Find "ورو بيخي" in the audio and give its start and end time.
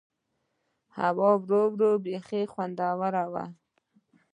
1.73-2.41